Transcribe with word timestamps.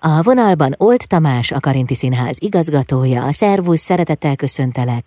A 0.00 0.22
vonalban 0.22 0.72
Olt 0.78 1.08
Tamás, 1.08 1.52
a 1.52 1.60
Karinti 1.60 1.94
Színház 1.94 2.42
igazgatója. 2.42 3.20
A 3.30 3.32
szervusz, 3.32 3.80
szeretettel 3.80 4.36
köszöntelek. 4.36 5.04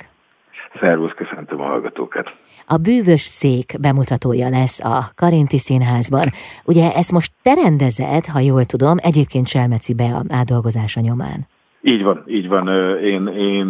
Szervusz, 0.80 1.16
köszöntöm 1.16 1.62
a 1.62 1.66
hallgatókat. 1.66 2.28
A 2.68 2.78
bűvös 2.78 3.22
szék 3.22 3.68
bemutatója 3.82 4.50
lesz 4.50 4.80
a 4.84 5.00
Karinti 5.16 5.58
Színházban. 5.58 6.28
Ugye 6.66 6.86
ezt 6.96 7.12
most 7.12 7.32
te 7.44 7.54
rendezed, 7.54 8.26
ha 8.34 8.40
jól 8.40 8.64
tudom, 8.64 8.98
egyébként 9.10 9.48
Selmeci 9.48 9.96
be 9.96 10.10
a 10.18 10.22
átdolgozása 10.40 11.02
nyomán. 11.02 11.40
Így 11.82 12.04
van, 12.04 12.24
így 12.28 12.48
van. 12.48 12.68
Én, 13.14 13.28
én 13.28 13.70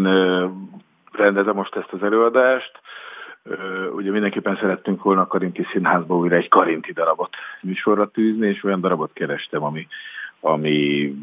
rendezem 1.12 1.56
most 1.56 1.76
ezt 1.76 1.94
az 1.94 2.04
előadást. 2.04 2.72
Ugye 3.96 4.12
mindenképpen 4.12 4.58
szerettünk 4.62 5.04
volna 5.04 5.22
a 5.22 5.28
Karinti 5.28 5.66
Színházba 5.72 6.16
újra 6.16 6.36
egy 6.36 6.50
Karinti 6.50 6.92
darabot 6.94 7.36
műsorra 7.62 8.08
tűzni, 8.08 8.48
és 8.48 8.64
olyan 8.64 8.82
darabot 8.82 9.14
kerestem, 9.14 9.64
ami, 9.64 9.88
ami 10.42 11.14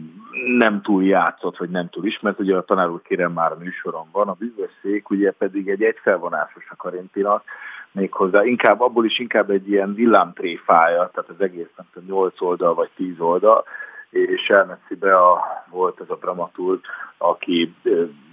nem 0.59 0.83
túl 0.83 1.05
játszott, 1.05 1.57
vagy 1.57 1.71
nem 1.71 1.89
túl 1.89 2.07
ismert. 2.07 2.41
Ugye 2.41 2.57
a 2.57 2.65
tanár 2.65 2.89
úr 2.89 3.03
kérem 3.03 3.33
már 3.33 3.55
műsoron 3.59 4.07
van, 4.13 4.29
a 4.29 4.37
bűvösszék 4.39 5.11
ugye 5.11 5.31
pedig 5.31 5.69
egy 5.69 5.83
egyfelvonásos 5.83 6.67
a 6.71 6.77
Karintinak, 6.77 7.45
méghozzá 7.93 8.45
inkább 8.45 8.81
abból 8.81 9.05
is 9.05 9.19
inkább 9.19 9.51
egy 9.51 9.71
ilyen 9.71 9.95
villámtréfája, 9.95 11.11
tehát 11.13 11.31
az 11.31 11.41
egész 11.41 11.71
nem 11.77 11.87
tudom, 11.93 12.09
8 12.09 12.41
oldal 12.41 12.75
vagy 12.75 12.91
10 12.97 13.21
oldal, 13.21 13.65
és 14.11 14.49
Elmetszi 14.49 14.95
a 15.01 15.45
volt 15.71 16.01
ez 16.01 16.11
a 16.11 16.17
dramaturg, 16.17 16.81
aki 17.19 17.75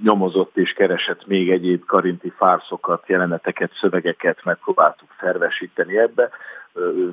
nyomozott 0.03 0.57
és 0.57 0.73
keresett 0.73 1.25
még 1.27 1.51
egyéb 1.51 1.85
karinti 1.85 2.33
fárszokat, 2.37 3.07
jeleneteket, 3.07 3.71
szövegeket, 3.79 4.43
megpróbáltuk 4.43 5.09
szervesíteni 5.19 5.97
ebbe. 5.97 6.29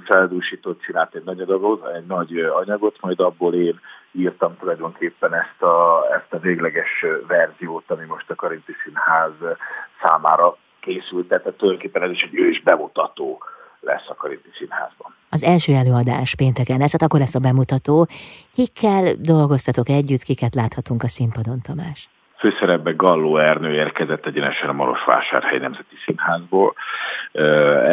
Feldúsított, 0.04 0.82
csinált 0.82 1.14
egy 1.14 1.24
nagy 1.24 1.40
adagot, 1.40 1.86
egy 1.86 2.06
nagy 2.06 2.38
anyagot, 2.38 3.00
majd 3.00 3.20
abból 3.20 3.54
én 3.54 3.80
írtam 4.12 4.56
tulajdonképpen 4.58 5.34
ezt 5.34 5.62
a, 5.62 6.06
ezt 6.12 6.32
a 6.32 6.38
végleges 6.38 7.04
verziót, 7.26 7.90
ami 7.90 8.04
most 8.04 8.30
a 8.30 8.34
Karinti 8.34 8.72
Színház 8.84 9.56
számára 10.02 10.56
készült, 10.80 11.28
tehát 11.28 11.52
tulajdonképpen 11.56 12.02
ez 12.02 12.10
is 12.10 12.22
egy 12.22 12.34
ős 12.34 12.62
bemutató 12.62 13.42
lesz 13.82 14.08
a 14.08 14.14
Karinti 14.14 14.48
Színházban. 14.58 15.14
Az 15.30 15.42
első 15.42 15.72
előadás 15.72 16.34
pénteken 16.34 16.78
lesz, 16.78 16.92
hát 16.92 17.02
akkor 17.02 17.20
lesz 17.20 17.34
a 17.34 17.38
bemutató. 17.38 18.06
Kikkel 18.54 19.04
dolgoztatok 19.18 19.88
együtt, 19.88 20.22
kiket 20.22 20.54
láthatunk 20.54 21.02
a 21.02 21.08
színpadon, 21.08 21.60
Tamás? 21.60 22.08
Főszerepben 22.38 22.96
Galló 22.96 23.36
Ernő 23.36 23.72
érkezett 23.74 24.26
egyenesen 24.26 24.68
a 24.68 24.72
Marosvásárhely 24.72 25.58
Nemzeti 25.58 25.96
Színházból. 26.04 26.74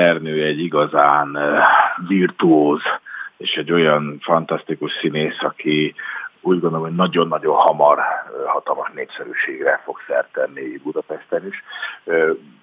Ernő 0.09 0.43
egy 0.43 0.59
igazán 0.59 1.37
virtuóz, 2.07 2.81
és 3.37 3.53
egy 3.53 3.71
olyan 3.71 4.19
fantasztikus 4.21 4.91
színész, 5.01 5.41
aki 5.43 5.95
úgy 6.41 6.59
gondolom, 6.59 6.85
hogy 6.85 6.95
nagyon-nagyon 6.95 7.55
hamar 7.55 7.99
hatalmas 8.45 8.89
népszerűségre 8.93 9.81
fog 9.83 9.97
szert 10.07 10.31
tenni 10.31 10.77
Budapesten 10.77 11.47
is. 11.47 11.63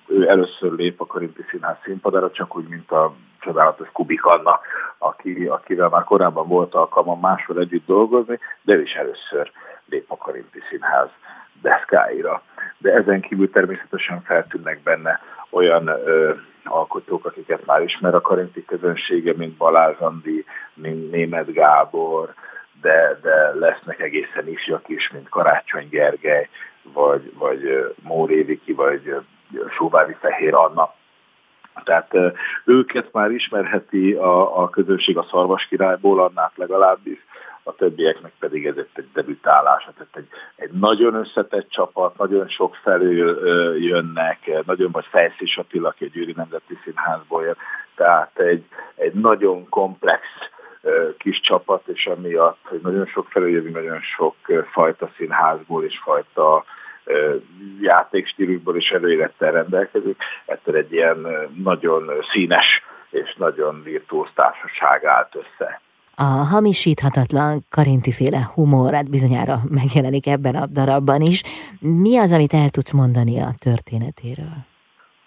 Ő 0.06 0.28
először 0.28 0.72
lép 0.72 1.00
a 1.00 1.06
Karinti 1.06 1.44
Színház 1.50 1.76
színpadára, 1.84 2.30
csak 2.30 2.56
úgy, 2.56 2.68
mint 2.68 2.90
a 2.90 3.14
csodálatos 3.40 3.88
Kubik 3.92 4.24
Anna, 4.24 4.60
aki, 4.98 5.46
akivel 5.46 5.88
már 5.88 6.04
korábban 6.04 6.48
volt 6.48 6.74
alkalma 6.74 7.14
máshol 7.14 7.58
együtt 7.58 7.86
dolgozni, 7.86 8.38
de 8.62 8.74
ő 8.74 8.82
is 8.82 8.94
először 8.94 9.50
lép 9.88 10.04
a 10.08 10.16
Karinti 10.16 10.60
Színház 10.68 11.08
deszkáira. 11.62 12.42
De 12.78 12.92
ezen 12.92 13.20
kívül 13.20 13.50
természetesen 13.50 14.22
feltűnnek 14.22 14.82
benne 14.82 15.20
olyan 15.50 15.86
ö, 15.86 16.34
alkotók, 16.64 17.26
akiket 17.26 17.66
már 17.66 17.82
ismer 17.82 18.14
a 18.14 18.20
Karinti 18.20 18.64
közönsége, 18.64 19.32
mint 19.36 19.56
Balázs 19.56 19.98
Andi, 19.98 20.44
mint 20.74 21.10
Német 21.10 21.52
Gábor, 21.52 22.34
de, 22.80 23.18
de 23.22 23.54
lesznek 23.54 24.00
egészen 24.00 24.48
ifjak 24.48 24.88
is, 24.88 25.10
mint 25.10 25.28
Karácsony 25.28 25.88
Gergely, 25.88 26.48
vagy, 26.82 27.32
vagy 27.34 27.94
Móri 28.02 28.42
Viki, 28.42 28.72
vagy 28.72 29.14
Sóvári 29.76 30.16
Fehér 30.20 30.54
Anna. 30.54 30.94
Tehát 31.84 32.14
őket 32.64 33.12
már 33.12 33.30
ismerheti 33.30 34.12
a, 34.12 34.62
a 34.62 34.70
közönség 34.70 35.16
a 35.18 35.26
Szarvas 35.30 35.66
királyból, 35.66 36.20
annát 36.20 36.52
legalábbis, 36.54 37.18
a 37.62 37.74
többieknek 37.74 38.32
pedig 38.38 38.66
ez 38.66 38.74
egy 38.76 39.08
debütálás, 39.12 39.88
tehát 39.96 40.16
egy, 40.16 40.28
egy 40.56 40.70
nagyon 40.70 41.14
összetett 41.14 41.68
csapat, 41.68 42.16
nagyon 42.16 42.48
sok 42.48 42.74
felől 42.74 43.76
jönnek, 43.78 44.64
nagyon 44.66 44.90
vagy 44.90 45.06
Fejszés 45.10 45.56
Attila, 45.56 45.88
aki 45.88 46.04
a 46.04 46.08
Győri 46.12 46.32
Nemzeti 46.36 46.78
Színházból 46.84 47.42
jön, 47.44 47.56
tehát 47.94 48.38
egy, 48.38 48.64
egy 48.94 49.12
nagyon 49.12 49.68
komplex 49.68 50.22
kis 51.18 51.40
csapat, 51.40 51.82
és 51.86 52.04
emiatt, 52.04 52.58
hogy 52.62 52.80
nagyon 52.82 53.06
sok 53.06 53.28
felüljövünk, 53.28 53.74
nagyon 53.74 54.00
sok 54.00 54.34
fajta 54.72 55.10
színházból 55.16 55.84
és 55.84 55.98
fajta 56.02 56.64
játékstílusból 57.80 58.76
és 58.76 58.90
előélettel 58.90 59.52
rendelkezik, 59.52 60.16
ettől 60.46 60.76
egy 60.76 60.92
ilyen 60.92 61.26
nagyon 61.62 62.10
színes 62.32 62.66
és 63.10 63.34
nagyon 63.36 63.82
virtuóz 63.82 64.28
társaság 64.34 65.04
állt 65.04 65.34
össze. 65.34 65.80
A 66.14 66.22
hamisíthatatlan 66.22 67.64
karintiféle 67.70 68.40
humor, 68.54 68.92
hát 68.92 69.10
bizonyára 69.10 69.56
megjelenik 69.68 70.26
ebben 70.26 70.54
a 70.54 70.66
darabban 70.66 71.20
is. 71.20 71.42
Mi 71.80 72.18
az, 72.18 72.32
amit 72.32 72.52
el 72.52 72.68
tudsz 72.68 72.92
mondani 72.92 73.40
a 73.40 73.50
történetéről? 73.58 74.75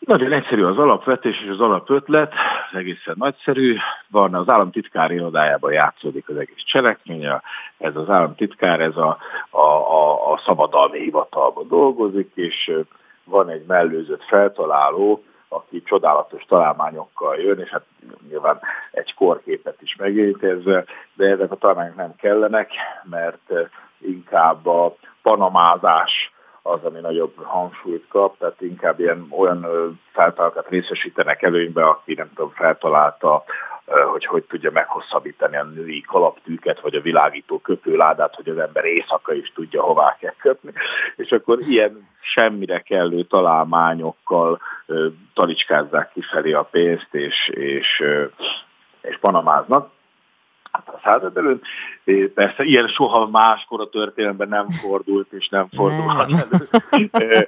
Nagyon 0.10 0.32
egyszerű 0.32 0.64
az 0.64 0.78
alapvetés 0.78 1.42
és 1.42 1.50
az 1.50 1.60
alapötlet, 1.60 2.34
az 2.72 2.78
egészen 2.78 3.16
nagyszerű. 3.18 3.76
Van 4.08 4.36
az 4.36 4.50
államtitkár 4.50 5.12
irodájában 5.12 5.72
játszódik 5.72 6.30
az 6.30 6.38
egész 6.38 6.64
cselekmény, 6.66 7.26
ez 7.78 7.96
az 7.96 8.10
államtitkár, 8.10 8.80
ez 8.80 8.96
a, 8.98 9.18
a, 9.50 9.60
a, 9.60 10.32
a 10.32 10.42
szabadalmi 10.46 11.00
hivatalban 11.00 11.68
dolgozik, 11.68 12.32
és 12.36 12.72
van 13.24 13.50
egy 13.50 13.66
mellőzött 13.68 14.24
feltaláló, 14.24 15.24
aki 15.48 15.84
csodálatos 15.84 16.44
találmányokkal 16.48 17.38
jön, 17.38 17.60
és 17.60 17.70
hát 17.70 17.86
nyilván 18.30 18.60
egy 18.92 19.14
korképet 19.14 19.82
is 19.82 19.96
megjelent 19.96 20.44
ezzel, 20.44 20.86
de 21.14 21.28
ezek 21.28 21.52
a 21.52 21.56
találmányok 21.56 21.96
nem 21.96 22.16
kellenek, 22.16 22.72
mert 23.10 23.52
inkább 23.98 24.68
a 24.68 24.96
panamázás 25.22 26.32
az, 26.62 26.84
ami 26.84 27.00
nagyobb 27.00 27.44
hangsúlyt 27.44 28.08
kap, 28.08 28.38
tehát 28.38 28.62
inkább 28.62 29.00
ilyen 29.00 29.28
olyan 29.30 29.66
feltalálatokat 30.12 30.70
részesítenek 30.70 31.42
előnybe, 31.42 31.84
aki 31.86 32.14
nem 32.14 32.30
tudom, 32.36 32.52
feltalálta, 32.52 33.44
hogy 34.12 34.26
hogy 34.26 34.44
tudja 34.44 34.72
meghosszabbítani 34.72 35.58
a 35.58 35.64
női 35.64 36.02
kalaptűket, 36.02 36.82
vagy 36.82 36.96
a 36.96 37.02
világító 37.02 37.60
köpőládát, 37.60 38.36
hogy 38.36 38.50
az 38.50 38.58
ember 38.58 38.86
éjszaka 38.86 39.34
is 39.34 39.52
tudja 39.56 39.82
hová 39.82 40.18
kell 40.20 40.34
köpni. 40.38 40.72
És 41.16 41.32
akkor 41.32 41.58
ilyen 41.60 42.08
semmire 42.22 42.80
kellő 42.80 43.24
találmányokkal 43.24 44.60
talicskázzák 45.34 46.12
kifelé 46.14 46.54
a 46.54 46.64
pénzt, 46.64 47.08
és, 47.12 47.48
és, 47.48 48.04
és 49.02 49.18
panamáznak 49.20 49.90
a 51.00 51.10
század 51.10 51.38
előtt. 51.38 51.64
Persze 52.34 52.64
ilyen 52.64 52.88
soha 52.88 53.28
máskor 53.28 53.82
a 53.82 53.90
történelemben 53.90 54.48
nem 54.48 54.70
fordult, 54.70 55.32
és 55.32 55.48
nem 55.48 55.68
fordulhat 55.76 56.32
elő. 56.32 57.48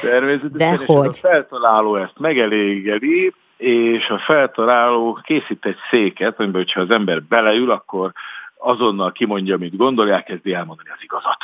Természetesen 0.00 0.76
De 0.78 0.84
hogy? 0.86 1.06
a 1.06 1.12
feltaláló 1.12 1.96
ezt 1.96 2.18
megelégeli, 2.18 3.32
és 3.56 4.08
a 4.08 4.18
feltaláló 4.18 5.18
készít 5.22 5.66
egy 5.66 5.76
széket, 5.90 6.38
amiben, 6.38 6.60
hogyha 6.60 6.80
az 6.80 6.90
ember 6.90 7.22
beleül, 7.22 7.70
akkor 7.70 8.12
azonnal 8.58 9.12
kimondja, 9.12 9.54
amit 9.54 9.76
gondol, 9.76 10.10
elkezdi 10.10 10.54
elmondani 10.54 10.88
az 10.88 11.02
igazat. 11.02 11.38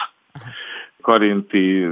Karinti 1.00 1.88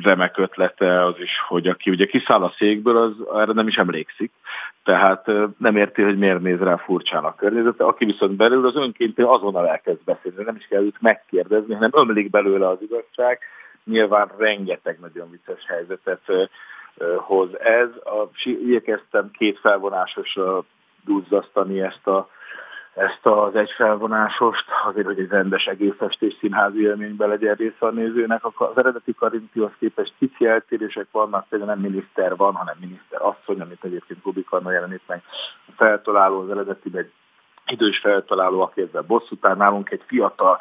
remek 0.00 0.38
ötlete 0.38 1.04
az 1.04 1.14
is, 1.18 1.30
hogy 1.48 1.66
aki 1.66 1.90
ugye 1.90 2.06
kiszáll 2.06 2.42
a 2.42 2.54
székből, 2.58 2.96
az 2.96 3.12
erre 3.40 3.52
nem 3.52 3.68
is 3.68 3.76
emlékszik, 3.76 4.32
tehát 4.84 5.26
nem 5.58 5.76
érti, 5.76 6.02
hogy 6.02 6.18
miért 6.18 6.40
néz 6.40 6.58
rá 6.58 6.76
furcsán 6.76 7.24
a 7.24 7.34
környezete. 7.34 7.84
Aki 7.84 8.04
viszont 8.04 8.36
belül, 8.36 8.66
az 8.66 8.76
önként 8.76 9.18
azonnal 9.18 9.68
elkezd 9.68 10.04
beszélni, 10.04 10.42
nem 10.42 10.56
is 10.56 10.66
kell 10.66 10.82
őt 10.82 11.00
megkérdezni, 11.00 11.74
hanem 11.74 11.90
ömlik 11.94 12.30
belőle 12.30 12.68
az 12.68 12.78
igazság. 12.80 13.38
Nyilván 13.84 14.30
rengeteg 14.38 14.98
nagyon 15.00 15.30
vicces 15.30 15.66
helyzetet 15.66 16.20
hoz 17.16 17.58
ez. 17.58 17.88
A, 18.04 18.28
igyekeztem 18.44 19.30
két 19.30 19.58
felvonásosra 19.58 20.64
duzzasztani 21.04 21.80
ezt 21.80 22.06
a 22.06 22.28
ezt 22.94 23.26
az 23.26 23.54
egyfelvonásost, 23.54 24.64
azért, 24.84 25.06
hogy 25.06 25.18
egy 25.18 25.28
rendes 25.28 25.66
egészestés 25.66 26.36
színházi 26.40 26.82
élményben 26.82 27.28
legyen 27.28 27.54
része 27.54 27.86
a 27.86 27.90
nézőnek. 27.90 28.44
Az 28.44 28.76
eredeti 28.78 29.14
Karintihoz 29.14 29.70
képest 29.78 30.12
pici 30.18 30.46
eltérések 30.46 31.06
vannak, 31.10 31.48
például 31.48 31.70
nem 31.70 31.80
miniszter 31.80 32.36
van, 32.36 32.54
hanem 32.54 32.76
miniszter 32.80 33.20
asszony, 33.22 33.60
amit 33.60 33.84
egyébként 33.84 34.22
Kubik 34.22 34.50
Anna 34.52 34.72
jelenít 34.72 35.02
meg. 35.06 35.22
A 35.66 35.72
feltaláló 35.76 36.40
az 36.40 36.50
eredeti 36.50 36.90
egy 36.94 37.12
idős 37.66 37.98
feltaláló, 37.98 38.60
aki 38.60 38.80
ezzel 38.80 39.02
bosszútán 39.02 39.56
nálunk 39.56 39.90
egy 39.90 40.02
fiatal 40.06 40.58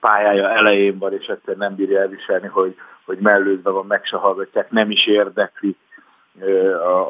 pályája 0.00 0.50
elején 0.50 0.98
van, 0.98 1.12
és 1.12 1.26
egyszer 1.26 1.56
nem 1.56 1.74
bírja 1.74 2.00
elviselni, 2.00 2.46
hogy, 2.46 2.76
hogy 3.04 3.18
mellőzve 3.18 3.70
van, 3.70 3.86
meg 3.86 4.04
se 4.04 4.16
hallgatják, 4.16 4.70
nem 4.70 4.90
is 4.90 5.06
érdekli 5.06 5.76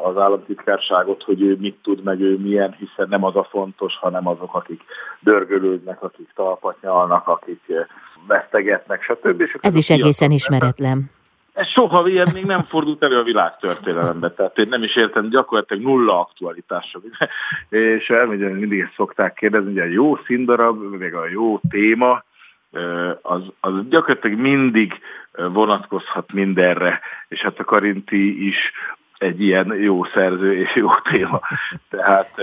az 0.03 0.17
államtitkárságot, 0.17 1.23
hogy 1.23 1.41
ő 1.41 1.57
mit 1.59 1.77
tud, 1.83 2.03
meg 2.03 2.21
ő 2.21 2.37
milyen, 2.37 2.75
hiszen 2.79 3.07
nem 3.09 3.23
az 3.23 3.35
a 3.35 3.43
fontos, 3.43 3.97
hanem 3.97 4.27
azok, 4.27 4.55
akik 4.55 4.81
dörgölődnek, 5.19 6.03
akik 6.03 6.29
talpat 6.35 6.81
nyalnak, 6.81 7.27
akik 7.27 7.61
vesztegetnek, 8.27 9.03
stb. 9.03 9.41
És 9.41 9.57
Ez 9.59 9.75
is 9.75 9.89
egészen 9.89 10.31
ismeretlen. 10.31 11.09
Ez 11.53 11.67
soha 11.67 12.07
ilyen 12.07 12.27
még 12.33 12.45
nem 12.45 12.59
fordult 12.59 13.03
elő 13.03 13.19
a 13.19 13.23
világtörténelemben, 13.23 14.33
tehát 14.35 14.57
én 14.57 14.67
nem 14.69 14.83
is 14.83 14.95
értem, 14.95 15.29
gyakorlatilag 15.29 15.83
nulla 15.83 16.19
aktualitása. 16.19 16.99
És 17.69 18.09
elmegyek, 18.09 18.53
mindig 18.53 18.79
ezt 18.79 18.93
szokták 18.95 19.33
kérdezni, 19.33 19.69
hogy 19.69 19.79
a 19.79 19.93
jó 19.93 20.15
színdarab, 20.15 20.95
meg 20.99 21.13
a 21.13 21.27
jó 21.27 21.59
téma, 21.69 22.23
az, 23.21 23.41
az 23.59 23.73
gyakorlatilag 23.89 24.39
mindig 24.39 24.93
vonatkozhat 25.31 26.33
mindenre, 26.33 26.99
és 27.27 27.41
hát 27.41 27.59
a 27.59 27.63
Karinti 27.63 28.47
is 28.47 28.71
egy 29.23 29.41
ilyen 29.41 29.75
jó 29.75 30.03
szerző 30.03 30.57
és 30.57 30.75
jó 30.75 30.87
téma. 31.09 31.39
Tehát 31.89 32.41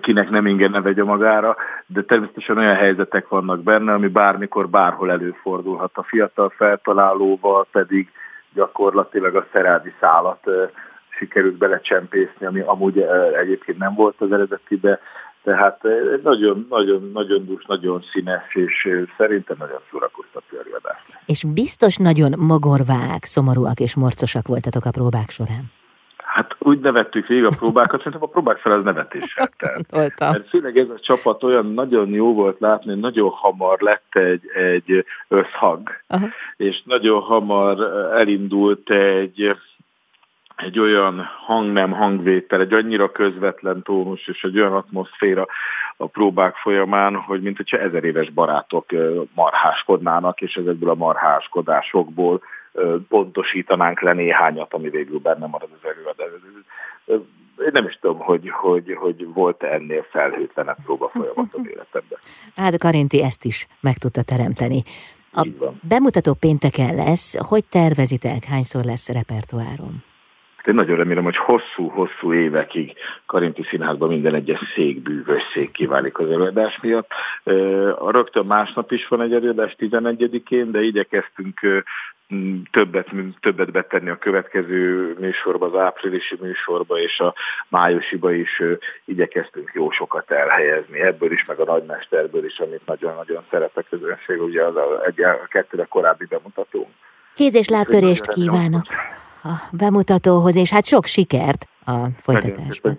kinek 0.00 0.30
nem 0.30 0.46
ingyen 0.46 0.70
ne 0.70 0.80
vegye 0.80 1.04
magára, 1.04 1.56
de 1.86 2.02
természetesen 2.02 2.58
olyan 2.58 2.74
helyzetek 2.74 3.28
vannak 3.28 3.62
benne, 3.62 3.92
ami 3.92 4.08
bármikor, 4.08 4.68
bárhol 4.68 5.10
előfordulhat. 5.10 5.90
A 5.94 6.02
fiatal 6.02 6.52
feltalálóval 6.56 7.66
pedig 7.72 8.10
gyakorlatilag 8.54 9.34
a 9.34 9.46
szerádi 9.52 9.92
szálat 10.00 10.44
sikerült 11.08 11.56
belecsempészni, 11.56 12.46
ami 12.46 12.60
amúgy 12.60 12.98
egyébként 13.40 13.78
nem 13.78 13.94
volt 13.94 14.14
az 14.18 14.32
eredetibe, 14.32 15.00
tehát 15.42 15.82
nagyon, 16.22 16.66
nagyon, 16.70 17.10
nagyon 17.14 17.46
dus, 17.46 17.64
nagyon 17.64 18.02
színes, 18.12 18.54
és 18.54 18.88
szerintem 19.16 19.56
nagyon 19.58 19.80
szórakoztató. 19.90 20.56
És 21.26 21.44
biztos 21.44 21.96
nagyon 21.96 22.32
mogorvák, 22.38 23.24
szomorúak 23.24 23.80
és 23.80 23.96
morcosak 23.96 24.46
voltatok 24.46 24.84
a 24.84 24.90
próbák 24.90 25.30
során. 25.30 25.64
Hát 26.16 26.56
úgy 26.58 26.80
nevettük 26.80 27.26
végig 27.26 27.44
a 27.44 27.56
próbákat, 27.58 27.96
szerintem 27.98 28.22
a 28.22 28.26
próbák 28.32 28.58
fel 28.58 28.72
az 28.72 28.84
nevetéssel 28.84 29.48
telt. 29.58 30.18
Mert 30.18 30.48
főleg 30.48 30.76
ez 30.78 30.88
a 30.88 30.98
csapat 31.00 31.42
olyan 31.42 31.66
nagyon 31.66 32.08
jó 32.08 32.34
volt 32.34 32.60
látni, 32.60 32.94
nagyon 32.94 33.30
hamar 33.30 33.80
lett 33.80 34.14
egy, 34.14 34.42
egy 34.54 35.04
összhang, 35.28 35.90
Aha. 36.06 36.26
és 36.56 36.82
nagyon 36.84 37.20
hamar 37.20 37.80
elindult 38.12 38.90
egy, 38.90 39.56
egy 40.56 40.78
olyan 40.78 41.28
hangnem, 41.46 41.90
hangvétel, 41.90 42.60
egy 42.60 42.72
annyira 42.72 43.12
közvetlen 43.12 43.82
tónus 43.82 44.28
és 44.28 44.42
egy 44.42 44.58
olyan 44.58 44.72
atmoszféra 44.72 45.46
a 45.96 46.06
próbák 46.06 46.54
folyamán, 46.54 47.16
hogy 47.16 47.42
mint 47.42 47.56
hogyha 47.56 47.78
ezer 47.78 48.04
éves 48.04 48.30
barátok 48.30 48.86
marháskodnának, 49.34 50.40
és 50.40 50.54
ezekből 50.54 50.90
a 50.90 50.94
marháskodásokból 50.94 52.42
pontosítanánk 53.08 54.00
le 54.00 54.12
néhányat, 54.12 54.74
ami 54.74 54.90
végül 54.90 55.18
benne 55.18 55.46
marad 55.46 55.68
az 55.72 55.90
előadásban. 55.90 56.64
Én 57.58 57.70
nem 57.72 57.86
is 57.86 57.98
tudom, 58.00 58.18
hogy, 58.18 58.50
hogy, 58.50 58.96
hogy 58.98 59.26
volt 59.34 59.62
-e 59.62 59.66
ennél 59.66 60.06
felhőtlenebb 60.10 60.76
próba 60.84 61.08
folyamat 61.08 61.46
az 61.52 61.68
életemben. 61.72 62.18
Hát 62.56 62.78
Karinti 62.78 63.22
ezt 63.22 63.44
is 63.44 63.66
meg 63.80 63.94
tudta 63.94 64.22
teremteni. 64.22 64.82
A 65.32 65.48
bemutató 65.88 66.34
pénteken 66.34 66.94
lesz, 66.94 67.48
hogy 67.48 67.64
tervezitek, 67.64 68.44
hányszor 68.44 68.84
lesz 68.84 69.12
repertoárom? 69.12 70.14
Én 70.66 70.74
nagyon 70.74 70.96
remélem, 70.96 71.24
hogy 71.24 71.36
hosszú-hosszú 71.36 72.32
évekig 72.32 72.94
Karinti 73.26 73.62
Színházban 73.62 74.08
minden 74.08 74.34
egyes 74.34 74.60
szék 74.74 75.02
bűvös 75.02 75.42
szék 75.52 75.70
kiválik 75.70 76.18
az 76.18 76.30
előadás 76.30 76.78
miatt. 76.82 77.10
Rögtön 78.10 78.46
másnap 78.46 78.92
is 78.92 79.08
van 79.08 79.20
egy 79.20 79.32
előadás 79.32 79.76
11-én, 79.78 80.70
de 80.70 80.82
igyekeztünk 80.82 81.60
többet, 82.70 83.08
többet 83.40 83.70
betenni 83.70 84.10
a 84.10 84.18
következő 84.18 85.14
műsorba, 85.18 85.66
az 85.66 85.74
áprilisi 85.74 86.36
műsorba 86.40 86.98
és 86.98 87.20
a 87.20 87.34
májusiba 87.68 88.32
is 88.32 88.62
igyekeztünk 89.04 89.70
jó 89.74 89.90
sokat 89.90 90.30
elhelyezni. 90.30 91.00
Ebből 91.00 91.32
is, 91.32 91.44
meg 91.44 91.58
a 91.58 91.64
nagymesterből 91.64 92.44
is, 92.44 92.58
amit 92.58 92.86
nagyon-nagyon 92.86 93.44
szeret 93.50 93.76
a 93.76 93.82
közönség, 93.90 94.42
ugye 94.42 94.62
az 94.64 94.76
a, 94.76 95.04
egy, 95.06 95.22
a 95.22 95.46
kettőre 95.48 95.84
korábbi 95.84 96.24
bemutató. 96.24 96.88
Kéz 97.34 97.54
és 97.54 97.68
lábtörést 97.68 98.28
kívánok 98.28 99.05
a 99.46 99.76
bemutatóhoz, 99.76 100.56
és 100.56 100.70
hát 100.70 100.84
sok 100.84 101.04
sikert 101.04 101.68
a 101.84 102.06
folytatásban. 102.16 102.98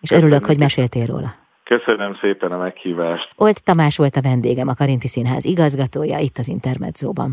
És 0.00 0.10
örülök, 0.10 0.44
hogy 0.44 0.58
meséltél 0.58 1.06
róla. 1.06 1.28
Köszönöm 1.64 2.16
szépen 2.20 2.52
a 2.52 2.58
meghívást. 2.58 3.28
Olt 3.36 3.64
Tamás 3.64 3.96
volt 3.96 4.16
a 4.16 4.20
vendégem, 4.20 4.68
a 4.68 4.74
Karinti 4.74 5.08
Színház 5.08 5.44
igazgatója 5.44 6.18
itt 6.18 6.38
az 6.38 6.48
Intermedzóban. 6.48 7.30